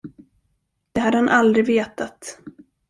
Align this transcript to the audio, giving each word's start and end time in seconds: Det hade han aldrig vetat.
Det 0.91 0.99
hade 0.99 1.17
han 1.17 1.29
aldrig 1.29 1.65
vetat. 1.65 2.39